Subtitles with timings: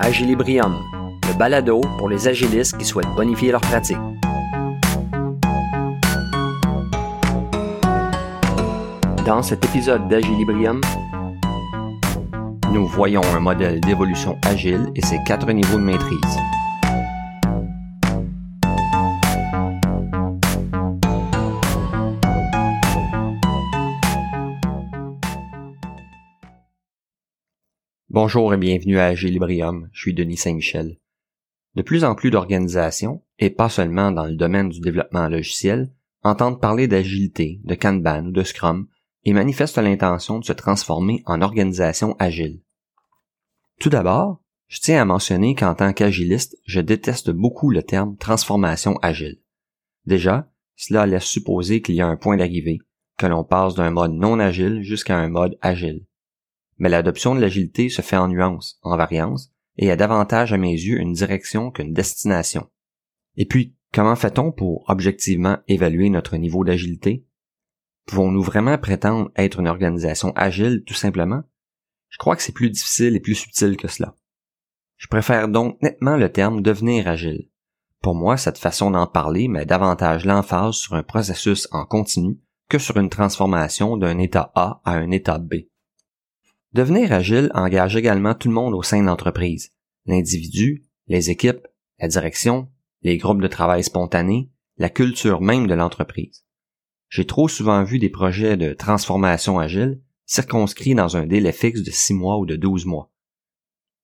[0.00, 0.76] Agilibrium,
[1.26, 3.98] le balado pour les agilistes qui souhaitent bonifier leur pratique.
[9.26, 10.80] Dans cet épisode d'Agilibrium,
[12.72, 16.38] nous voyons un modèle d'évolution agile et ses quatre niveaux de maîtrise.
[28.10, 30.96] Bonjour et bienvenue à Agilibrium, je suis Denis Saint-Michel.
[31.74, 35.92] De plus en plus d'organisations, et pas seulement dans le domaine du développement logiciel,
[36.22, 38.88] entendent parler d'agilité, de Kanban ou de Scrum
[39.24, 42.62] et manifestent l'intention de se transformer en organisation agile.
[43.78, 48.96] Tout d'abord, je tiens à mentionner qu'en tant qu'agiliste, je déteste beaucoup le terme transformation
[49.02, 49.42] agile.
[50.06, 52.78] Déjà, cela laisse supposer qu'il y a un point d'arrivée,
[53.18, 56.07] que l'on passe d'un mode non agile jusqu'à un mode agile
[56.78, 60.72] mais l'adoption de l'agilité se fait en nuances, en variance, et a davantage à mes
[60.72, 62.68] yeux une direction qu'une destination.
[63.36, 67.24] Et puis, comment fait-on pour objectivement évaluer notre niveau d'agilité?
[68.06, 71.42] Pouvons-nous vraiment prétendre être une organisation agile tout simplement?
[72.08, 74.16] Je crois que c'est plus difficile et plus subtil que cela.
[74.96, 77.48] Je préfère donc nettement le terme devenir agile.
[78.00, 82.78] Pour moi, cette façon d'en parler met davantage l'emphase sur un processus en continu que
[82.78, 85.54] sur une transformation d'un état A à un état B.
[86.78, 89.72] Devenir agile engage également tout le monde au sein de l'entreprise,
[90.06, 91.66] l'individu, les équipes,
[91.98, 92.70] la direction,
[93.02, 96.44] les groupes de travail spontanés, la culture même de l'entreprise.
[97.08, 101.90] J'ai trop souvent vu des projets de transformation agile circonscrits dans un délai fixe de
[101.90, 103.10] 6 mois ou de 12 mois.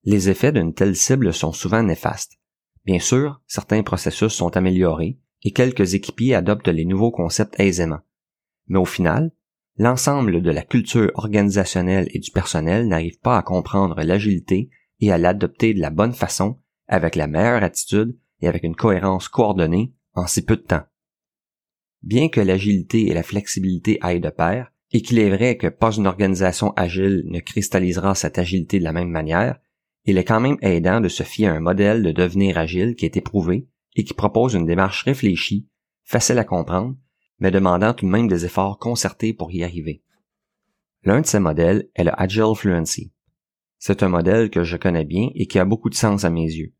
[0.03, 2.41] Les effets d'une telle cible sont souvent néfastes.
[2.85, 8.01] Bien sûr, certains processus sont améliorés et quelques équipiers adoptent les nouveaux concepts aisément.
[8.67, 9.31] Mais au final,
[9.77, 15.19] l'ensemble de la culture organisationnelle et du personnel n'arrive pas à comprendre l'agilité et à
[15.19, 20.27] l'adopter de la bonne façon, avec la meilleure attitude et avec une cohérence coordonnée en
[20.27, 20.85] si peu de temps.
[22.03, 25.91] Bien que l'agilité et la flexibilité aillent de pair, et qu'il est vrai que pas
[25.91, 29.59] une organisation agile ne cristallisera cette agilité de la même manière,
[30.05, 33.05] il est quand même aidant de se fier à un modèle de devenir agile qui
[33.07, 35.67] est éprouvé et qui propose une démarche réfléchie,
[36.05, 36.95] facile à comprendre
[37.39, 40.03] mais demandant tout de même des efforts concertés pour y arriver.
[41.03, 43.13] L'un de ces modèles est le Agile Fluency.
[43.79, 46.47] C'est un modèle que je connais bien et qui a beaucoup de sens à mes
[46.47, 46.75] yeux.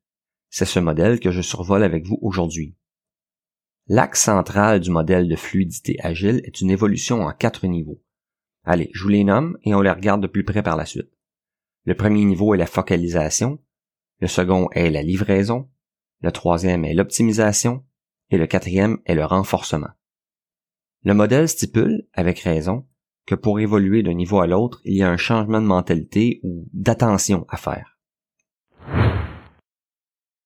[0.49, 2.77] C'est ce modèle que je survole avec vous aujourd'hui.
[3.87, 8.01] L'axe central du modèle de fluidité agile est une évolution en quatre niveaux.
[8.65, 11.11] Allez, je vous les nomme et on les regarde de plus près par la suite.
[11.85, 13.59] Le premier niveau est la focalisation,
[14.21, 15.69] le second est la livraison,
[16.23, 17.85] le troisième est l'optimisation
[18.31, 19.91] et le quatrième est le renforcement.
[21.07, 22.87] Le modèle stipule, avec raison,
[23.27, 26.67] que pour évoluer d'un niveau à l'autre, il y a un changement de mentalité ou
[26.73, 27.99] d'attention à faire.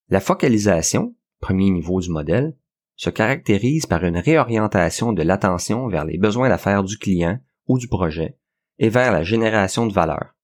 [0.08, 2.56] La focalisation, premier niveau du modèle,
[2.97, 7.86] se caractérise par une réorientation de l'attention vers les besoins d'affaires du client ou du
[7.86, 8.36] projet
[8.80, 10.34] et vers la génération de valeur.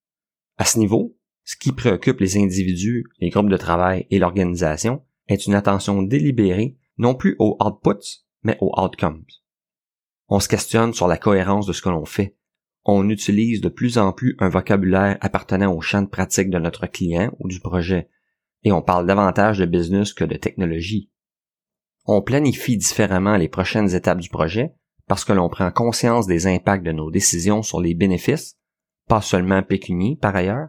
[0.58, 5.46] À ce niveau, ce qui préoccupe les individus, les groupes de travail et l'organisation est
[5.46, 9.24] une attention délibérée non plus aux outputs, mais aux outcomes.
[10.28, 12.36] On se questionne sur la cohérence de ce que l'on fait.
[12.84, 16.86] On utilise de plus en plus un vocabulaire appartenant au champ de pratique de notre
[16.86, 18.08] client ou du projet,
[18.62, 21.10] et on parle davantage de business que de technologie.
[22.06, 24.74] On planifie différemment les prochaines étapes du projet
[25.06, 28.58] parce que l'on prend conscience des impacts de nos décisions sur les bénéfices,
[29.08, 30.68] pas seulement pécuniers par ailleurs,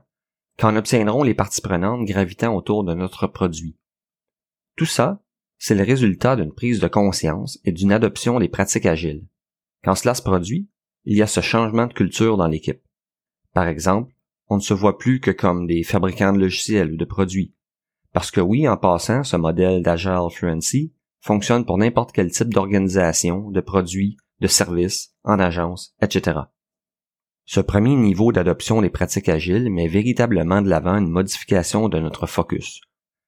[0.58, 3.78] qu'en obtiendront les parties prenantes gravitant autour de notre produit.
[4.76, 5.22] Tout ça,
[5.58, 9.26] c'est le résultat d'une prise de conscience et d'une adoption des pratiques agiles.
[9.86, 10.68] Quand cela se produit,
[11.04, 12.82] il y a ce changement de culture dans l'équipe.
[13.54, 14.12] Par exemple,
[14.48, 17.54] on ne se voit plus que comme des fabricants de logiciels ou de produits.
[18.12, 23.52] Parce que oui, en passant, ce modèle d'Agile Fluency fonctionne pour n'importe quel type d'organisation,
[23.52, 26.40] de produits, de services, en agence, etc.
[27.46, 32.26] Ce premier niveau d'adoption des pratiques agiles met véritablement de l'avant une modification de notre
[32.26, 32.82] focus.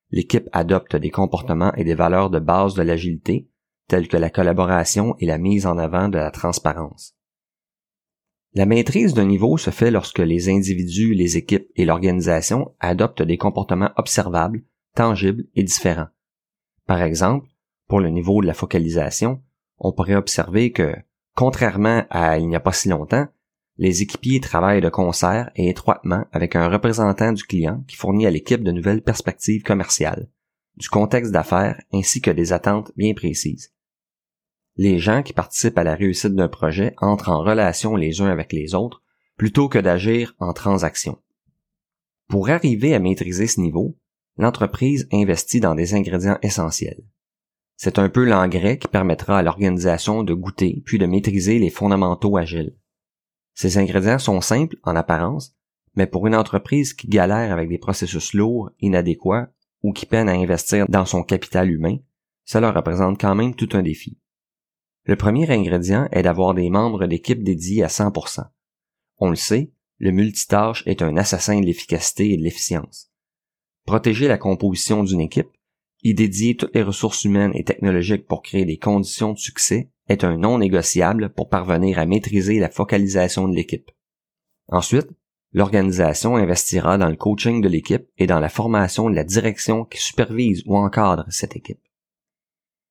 [0.09, 3.48] L'équipe adopte des comportements et des valeurs de base de l'agilité
[3.88, 7.16] telles que la collaboration et la mise en avant de la transparence.
[8.54, 13.38] La maîtrise d'un niveau se fait lorsque les individus, les équipes et l'organisation adoptent des
[13.38, 14.63] comportements observables,
[14.95, 16.07] tangibles et différents.
[16.86, 17.48] Par exemple,
[17.88, 19.42] pour le niveau de la focalisation,
[19.78, 20.95] on pourrait observer que,
[21.36, 23.28] contrairement à il n'y a pas si longtemps,
[23.78, 28.31] les équipiers travaillent de concert et étroitement avec un représentant du client qui fournit à
[28.31, 30.30] l'équipe de nouvelles perspectives commerciales,
[30.78, 33.72] du contexte d'affaires ainsi que des attentes bien précises
[34.77, 38.53] les gens qui participent à la réussite d'un projet entrent en relation les uns avec
[38.53, 39.01] les autres
[39.35, 41.19] plutôt que d'agir en transaction.
[42.27, 43.97] Pour arriver à maîtriser ce niveau,
[44.38, 47.03] l'entreprise investit dans des ingrédients essentiels.
[47.75, 52.38] C'est un peu l'engrais qui permettra à l'organisation de goûter puis de maîtriser les fondamentaux
[52.38, 52.75] agiles.
[53.53, 55.56] Ces ingrédients sont simples en apparence,
[55.95, 59.50] mais pour une entreprise qui galère avec des processus lourds, inadéquats
[59.81, 61.97] ou qui peine à investir dans son capital humain,
[62.45, 64.19] cela représente quand même tout un défi.
[65.07, 68.44] Le premier ingrédient est d'avoir des membres d'équipe dédiés à 100%.
[69.19, 73.09] On le sait, le multitâche est un assassin de l'efficacité et de l'efficience.
[73.86, 75.48] Protéger la composition d'une équipe,
[76.04, 80.25] y dédier toutes les ressources humaines et technologiques pour créer des conditions de succès est
[80.25, 83.89] un non négociable pour parvenir à maîtriser la focalisation de l'équipe.
[84.68, 85.07] Ensuite,
[85.54, 90.01] l'organisation investira dans le coaching de l'équipe et dans la formation de la direction qui
[90.01, 91.80] supervise ou encadre cette équipe.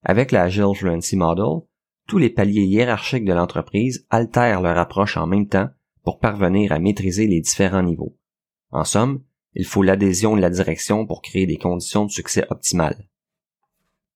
[0.02, 1.60] Avec l'Agile Fluency Model,
[2.06, 5.68] tous les paliers hiérarchiques de l'entreprise altèrent leur approche en même temps
[6.04, 8.16] pour parvenir à maîtriser les différents niveaux.
[8.70, 9.22] En somme,
[9.54, 13.08] il faut l'adhésion de la direction pour créer des conditions de succès optimales.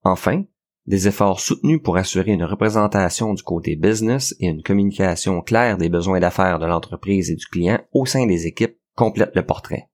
[0.03, 0.45] Enfin,
[0.87, 5.89] des efforts soutenus pour assurer une représentation du côté business et une communication claire des
[5.89, 9.90] besoins d'affaires de l'entreprise et du client au sein des équipes complètent le portrait.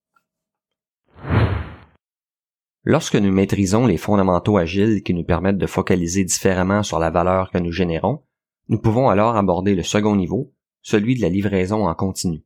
[2.86, 7.50] Lorsque nous maîtrisons les fondamentaux agiles qui nous permettent de focaliser différemment sur la valeur
[7.50, 8.22] que nous générons,
[8.68, 12.44] nous pouvons alors aborder le second niveau, celui de la livraison en continu.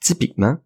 [0.00, 0.58] Typiquement,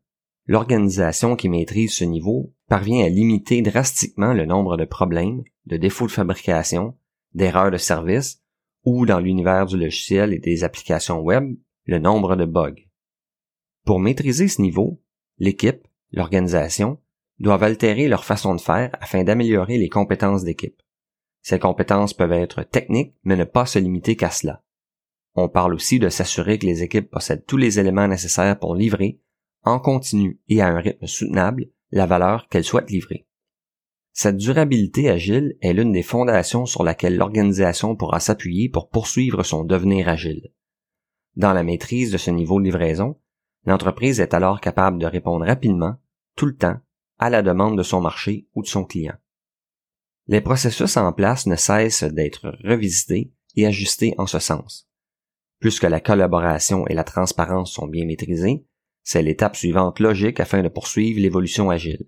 [0.48, 6.06] L'organisation qui maîtrise ce niveau parvient à limiter drastiquement le nombre de problèmes, de défauts
[6.06, 6.96] de fabrication,
[7.34, 8.42] d'erreurs de service
[8.82, 12.82] ou dans l'univers du logiciel et des applications web, le nombre de bugs.
[13.84, 15.02] Pour maîtriser ce niveau,
[15.36, 16.98] l'équipe, l'organisation,
[17.38, 20.80] doivent altérer leur façon de faire afin d'améliorer les compétences d'équipe.
[21.42, 24.62] Ces compétences peuvent être techniques, mais ne pas se limiter qu'à cela.
[25.34, 29.20] On parle aussi de s'assurer que les équipes possèdent tous les éléments nécessaires pour livrer
[29.62, 33.26] en continu et à un rythme soutenable la valeur qu'elle souhaite livrer.
[34.12, 39.64] Cette durabilité agile est l'une des fondations sur laquelle l'organisation pourra s'appuyer pour poursuivre son
[39.64, 40.52] devenir agile.
[41.36, 43.16] Dans la maîtrise de ce niveau de livraison,
[43.64, 45.94] l'entreprise est alors capable de répondre rapidement,
[46.34, 46.80] tout le temps,
[47.18, 49.16] à la demande de son marché ou de son client.
[50.26, 54.88] Les processus en place ne cessent d'être revisités et ajustés en ce sens.
[55.58, 58.66] Puisque la collaboration et la transparence sont bien maîtrisées,
[59.02, 62.06] c'est l'étape suivante logique afin de poursuivre l'évolution agile.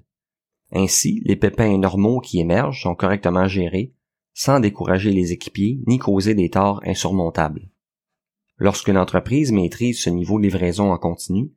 [0.73, 3.95] Ainsi, les pépins normaux qui émergent sont correctement gérés,
[4.35, 7.71] sans décourager les équipiers ni causer des torts insurmontables.
[8.59, 11.51] Lorsqu'une entreprise maîtrise ce niveau de livraison en continu,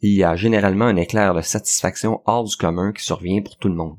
[0.00, 3.68] il y a généralement un éclair de satisfaction hors du commun qui survient pour tout
[3.68, 3.98] le monde.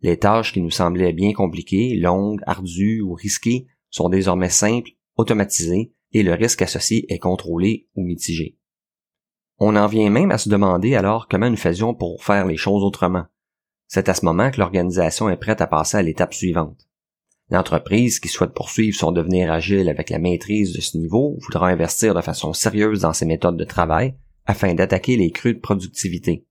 [0.00, 5.92] Les tâches qui nous semblaient bien compliquées, longues, ardues ou risquées sont désormais simples, automatisées
[6.12, 8.56] et le risque associé est contrôlé ou mitigé.
[9.58, 12.84] On en vient même à se demander alors comment nous faisions pour faire les choses
[12.84, 13.26] autrement.
[13.88, 16.86] C'est à ce moment que l'organisation est prête à passer à l'étape suivante.
[17.50, 22.14] L'entreprise qui souhaite poursuivre son devenir agile avec la maîtrise de ce niveau voudra investir
[22.14, 24.14] de façon sérieuse dans ses méthodes de travail
[24.48, 26.46] afin d'attaquer les crues de productivité.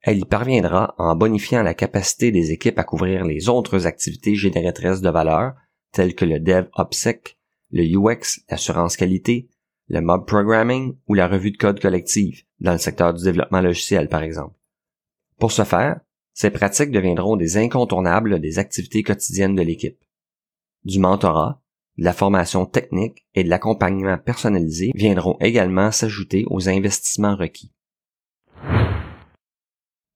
[0.00, 5.00] Elle y parviendra en bonifiant la capacité des équipes à couvrir les autres activités génératrices
[5.00, 5.54] de valeur,
[5.92, 7.36] telles que le dev OPSEC,
[7.72, 9.48] le UX, l'assurance qualité,
[9.88, 14.08] le mob programming ou la revue de code collective, dans le secteur du développement logiciel
[14.08, 14.54] par exemple.
[15.40, 16.00] Pour ce faire,
[16.34, 19.98] ces pratiques deviendront des incontournables des activités quotidiennes de l'équipe.
[20.84, 21.60] Du mentorat,
[21.98, 27.72] de la formation technique et de l'accompagnement personnalisé viendront également s'ajouter aux investissements requis.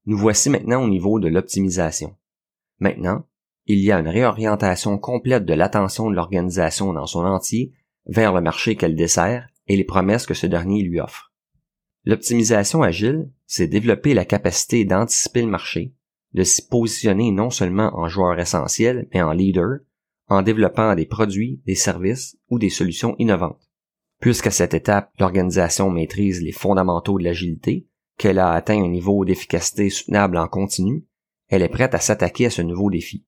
[0.07, 2.17] Nous voici maintenant au niveau de l'optimisation.
[2.79, 3.27] Maintenant,
[3.67, 7.73] il y a une réorientation complète de l'attention de l'organisation dans son entier
[8.07, 11.33] vers le marché qu'elle dessert et les promesses que ce dernier lui offre.
[12.05, 15.95] L'optimisation agile, c'est développer la capacité d'anticiper le marché,
[16.33, 19.79] de s'y positionner non seulement en joueur essentiel, mais en leader,
[20.33, 23.69] en développant des produits, des services ou des solutions innovantes.
[24.19, 27.87] Puisqu'à cette étape, l'organisation maîtrise les fondamentaux de l'agilité,
[28.17, 31.05] qu'elle a atteint un niveau d'efficacité soutenable en continu,
[31.49, 33.27] elle est prête à s'attaquer à ce nouveau défi.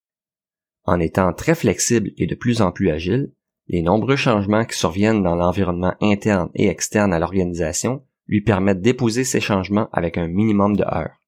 [0.84, 3.32] En étant très flexible et de plus en plus agile,
[3.68, 9.24] les nombreux changements qui surviennent dans l'environnement interne et externe à l'organisation lui permettent d'épouser
[9.24, 11.20] ces changements avec un minimum de heures.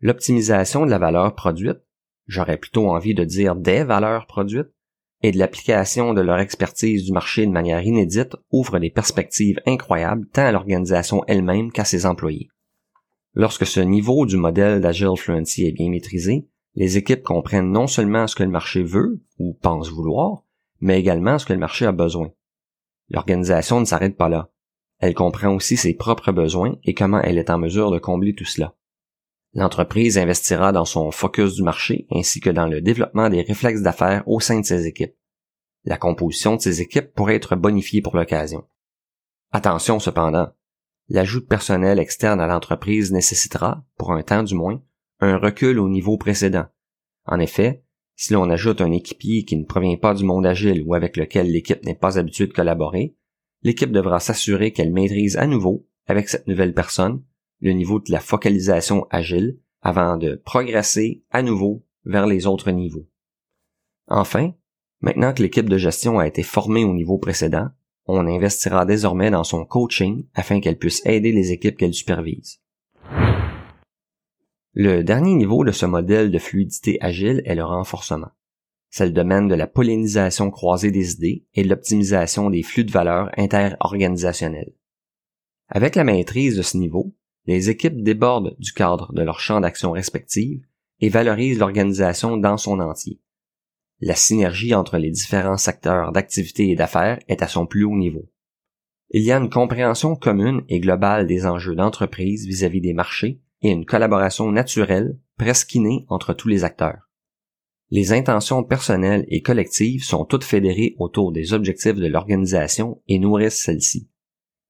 [0.00, 1.80] L'optimisation de la valeur produite,
[2.26, 4.75] j'aurais plutôt envie de dire des valeurs produites,
[5.22, 10.26] et de l'application de leur expertise du marché de manière inédite ouvre des perspectives incroyables
[10.32, 12.48] tant à l'organisation elle-même qu'à ses employés.
[13.34, 18.26] Lorsque ce niveau du modèle d'Agile Fluency est bien maîtrisé, les équipes comprennent non seulement
[18.26, 20.44] ce que le marché veut ou pense vouloir,
[20.80, 22.30] mais également ce que le marché a besoin.
[23.08, 24.50] L'organisation ne s'arrête pas là.
[24.98, 28.44] Elle comprend aussi ses propres besoins et comment elle est en mesure de combler tout
[28.44, 28.75] cela.
[29.56, 34.22] L'entreprise investira dans son focus du marché ainsi que dans le développement des réflexes d'affaires
[34.26, 35.16] au sein de ses équipes.
[35.86, 38.66] La composition de ces équipes pourrait être bonifiée pour l'occasion.
[39.52, 40.50] Attention cependant,
[41.08, 44.82] l'ajout de personnel externe à l'entreprise nécessitera, pour un temps du moins,
[45.20, 46.66] un recul au niveau précédent.
[47.24, 47.82] En effet,
[48.14, 51.50] si l'on ajoute un équipier qui ne provient pas du monde agile ou avec lequel
[51.50, 53.16] l'équipe n'est pas habituée de collaborer,
[53.62, 57.22] l'équipe devra s'assurer qu'elle maîtrise à nouveau, avec cette nouvelle personne,
[57.60, 63.06] le niveau de la focalisation agile avant de progresser à nouveau vers les autres niveaux.
[64.08, 64.52] Enfin,
[65.00, 67.68] maintenant que l'équipe de gestion a été formée au niveau précédent,
[68.06, 72.60] on investira désormais dans son coaching afin qu'elle puisse aider les équipes qu'elle supervise.
[74.72, 78.30] Le dernier niveau de ce modèle de fluidité agile est le renforcement.
[78.90, 82.92] C'est le domaine de la pollinisation croisée des idées et de l'optimisation des flux de
[82.92, 84.74] valeur interorganisationnels.
[85.68, 87.14] Avec la maîtrise de ce niveau,
[87.46, 90.62] les équipes débordent du cadre de leur champ d'action respectif
[91.00, 93.20] et valorisent l'organisation dans son entier.
[94.00, 98.28] La synergie entre les différents secteurs d'activité et d'affaires est à son plus haut niveau.
[99.10, 103.70] Il y a une compréhension commune et globale des enjeux d'entreprise vis-à-vis des marchés et
[103.70, 107.08] une collaboration naturelle, presque innée entre tous les acteurs.
[107.90, 113.62] Les intentions personnelles et collectives sont toutes fédérées autour des objectifs de l'organisation et nourrissent
[113.62, 114.10] celles-ci.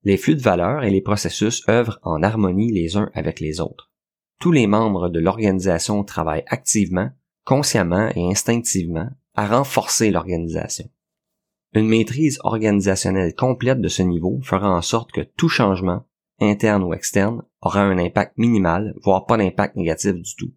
[0.06, 3.90] Les flux de valeur et les processus œuvrent en harmonie les uns avec les autres.
[4.40, 7.10] Tous les membres de l'organisation travaillent activement,
[7.44, 10.88] consciemment et instinctivement à renforcer l'organisation.
[11.74, 16.06] Une maîtrise organisationnelle complète de ce niveau fera en sorte que tout changement,
[16.40, 20.54] interne ou externe, aura un impact minimal, voire pas d'impact négatif du tout.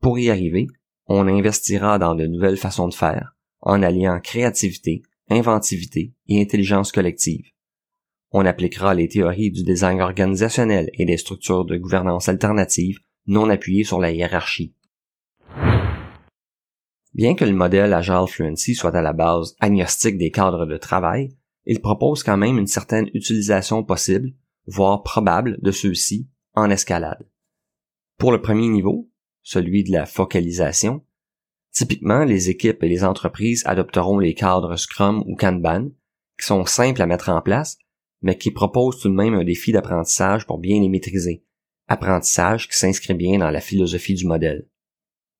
[0.00, 0.66] Pour y arriver,
[1.08, 7.52] on investira dans de nouvelles façons de faire, en alliant créativité, inventivité et intelligence collective.
[8.34, 13.84] On appliquera les théories du design organisationnel et des structures de gouvernance alternatives non appuyées
[13.84, 14.74] sur la hiérarchie.
[17.14, 21.36] Bien que le modèle Agile Fluency soit à la base agnostique des cadres de travail,
[21.66, 24.32] il propose quand même une certaine utilisation possible,
[24.66, 27.28] voire probable, de ceux-ci en escalade.
[28.18, 29.10] Pour le premier niveau,
[29.42, 31.04] celui de la focalisation,
[31.70, 35.90] typiquement les équipes et les entreprises adopteront les cadres Scrum ou Kanban,
[36.38, 37.76] qui sont simples à mettre en place
[38.22, 41.44] mais qui propose tout de même un défi d'apprentissage pour bien les maîtriser.
[41.88, 44.68] Apprentissage qui s'inscrit bien dans la philosophie du modèle.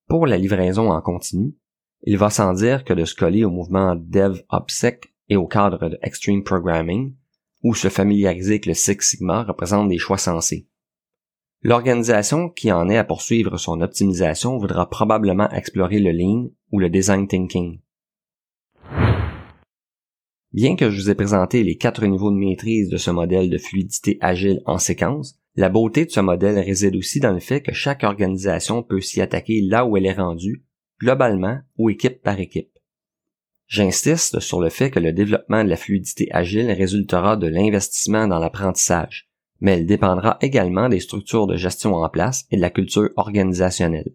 [0.09, 1.55] Pour la livraison en continu,
[2.03, 5.99] il va sans dire que de se coller au mouvement DevOpsec et au cadre de
[6.03, 7.15] Extreme Programming,
[7.62, 10.67] ou se familiariser avec le Six Sigma représente des choix sensés.
[11.62, 16.91] L'organisation qui en est à poursuivre son optimisation voudra probablement explorer le Lean ou le
[16.91, 17.79] Design Thinking.
[20.53, 23.57] Bien que je vous ai présenté les quatre niveaux de maîtrise de ce modèle de
[23.57, 27.73] fluidité agile en séquence, la beauté de ce modèle réside aussi dans le fait que
[27.73, 30.63] chaque organisation peut s'y attaquer là où elle est rendue,
[31.01, 32.69] globalement ou équipe par équipe.
[33.67, 38.39] J'insiste sur le fait que le développement de la fluidité agile résultera de l'investissement dans
[38.39, 39.31] l'apprentissage,
[39.61, 44.15] mais elle dépendra également des structures de gestion en place et de la culture organisationnelle.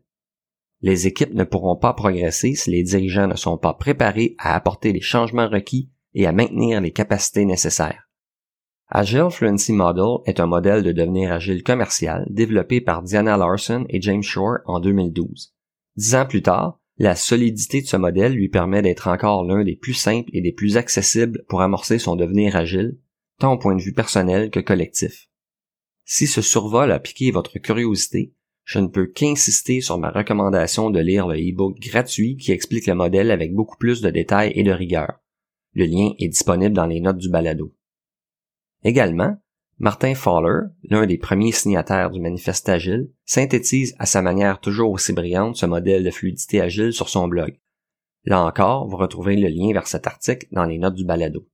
[0.82, 4.94] Les équipes ne pourront pas progresser si les dirigeants ne sont pas préparés à apporter
[4.94, 8.10] les changements requis et à maintenir les capacités nécessaires.
[8.90, 14.02] Agile Fluency Model est un modèle de devenir agile commercial développé par Diana Larson et
[14.02, 15.54] James Shore en 2012.
[15.96, 19.76] Dix ans plus tard, la solidité de ce modèle lui permet d'être encore l'un des
[19.76, 22.98] plus simples et des plus accessibles pour amorcer son devenir agile,
[23.40, 25.30] tant au point de vue personnel que collectif.
[26.04, 28.34] Si ce survol a piqué votre curiosité,
[28.64, 32.96] je ne peux qu'insister sur ma recommandation de lire le e-book gratuit qui explique le
[32.96, 35.20] modèle avec beaucoup plus de détails et de rigueur.
[35.78, 37.72] Le lien est disponible dans les notes du balado.
[38.84, 39.38] Également,
[39.78, 45.14] Martin Fowler, l'un des premiers signataires du manifeste agile, synthétise à sa manière toujours aussi
[45.14, 47.60] brillante ce modèle de fluidité agile sur son blog.
[48.24, 51.48] Là encore, vous retrouvez le lien vers cet article dans les notes du balado.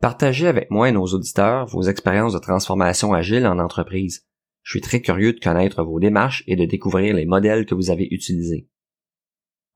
[0.00, 4.26] Partagez avec moi et nos auditeurs vos expériences de transformation agile en entreprise.
[4.64, 7.90] Je suis très curieux de connaître vos démarches et de découvrir les modèles que vous
[7.90, 8.68] avez utilisés.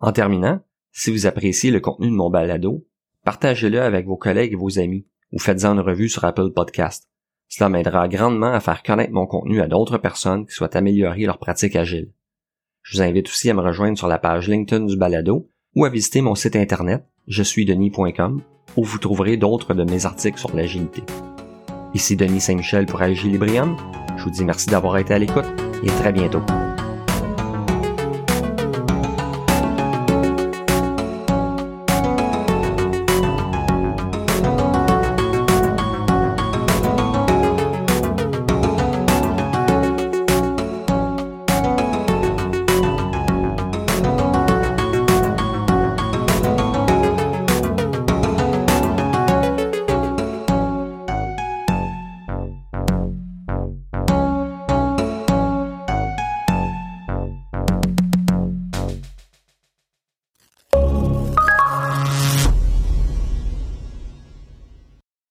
[0.01, 0.61] En terminant,
[0.91, 2.85] si vous appréciez le contenu de mon balado,
[3.25, 7.09] partagez-le avec vos collègues et vos amis, ou faites-en une revue sur Apple Podcast.
[7.49, 11.39] Cela m'aidera grandement à faire connaître mon contenu à d'autres personnes qui souhaitent améliorer leur
[11.39, 12.13] pratique agile.
[12.83, 15.91] Je vous invite aussi à me rejoindre sur la page LinkedIn du balado ou à
[15.91, 18.43] visiter mon site internet je suis denis.com
[18.77, 21.03] où vous trouverez d'autres de mes articles sur l'agilité.
[21.95, 23.39] Ici Denis Saint-Michel pour Agile
[24.17, 25.47] Je vous dis merci d'avoir été à l'écoute
[25.85, 26.43] et à très bientôt.